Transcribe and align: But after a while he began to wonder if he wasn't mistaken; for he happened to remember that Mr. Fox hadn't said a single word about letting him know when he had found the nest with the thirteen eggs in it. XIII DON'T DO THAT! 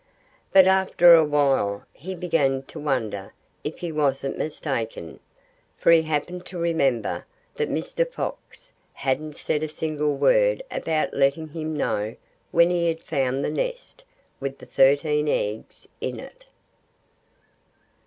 But 0.51 0.65
after 0.65 1.13
a 1.13 1.23
while 1.23 1.85
he 1.93 2.15
began 2.15 2.63
to 2.63 2.79
wonder 2.79 3.35
if 3.63 3.77
he 3.77 3.91
wasn't 3.91 4.35
mistaken; 4.35 5.19
for 5.77 5.91
he 5.91 6.01
happened 6.01 6.43
to 6.47 6.57
remember 6.57 7.23
that 7.53 7.69
Mr. 7.69 8.11
Fox 8.11 8.71
hadn't 8.93 9.35
said 9.35 9.61
a 9.61 9.67
single 9.67 10.15
word 10.15 10.63
about 10.71 11.13
letting 11.13 11.49
him 11.49 11.77
know 11.77 12.15
when 12.49 12.71
he 12.71 12.87
had 12.87 13.03
found 13.03 13.45
the 13.45 13.51
nest 13.51 14.03
with 14.39 14.57
the 14.57 14.65
thirteen 14.65 15.27
eggs 15.27 15.87
in 15.99 16.15
it. 16.15 16.15
XIII 16.15 16.17
DON'T 16.21 16.31
DO 16.39 16.45
THAT! 16.45 16.45